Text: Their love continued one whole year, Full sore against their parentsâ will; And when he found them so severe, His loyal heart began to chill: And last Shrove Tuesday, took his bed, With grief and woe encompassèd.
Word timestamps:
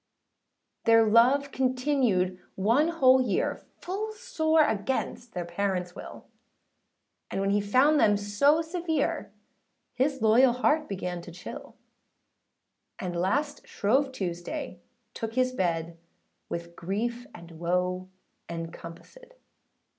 Their 0.85 1.05
love 1.05 1.51
continued 1.51 2.39
one 2.55 2.87
whole 2.87 3.21
year, 3.21 3.63
Full 3.81 4.13
sore 4.13 4.63
against 4.67 5.33
their 5.35 5.45
parentsâ 5.45 5.93
will; 5.93 6.25
And 7.29 7.39
when 7.39 7.51
he 7.51 7.61
found 7.61 7.99
them 7.99 8.17
so 8.17 8.63
severe, 8.63 9.31
His 9.93 10.19
loyal 10.19 10.53
heart 10.53 10.89
began 10.89 11.21
to 11.21 11.31
chill: 11.31 11.75
And 12.97 13.15
last 13.15 13.67
Shrove 13.67 14.11
Tuesday, 14.11 14.79
took 15.13 15.35
his 15.35 15.51
bed, 15.51 15.99
With 16.49 16.75
grief 16.75 17.27
and 17.35 17.51
woe 17.59 18.09
encompassèd. 18.49 19.33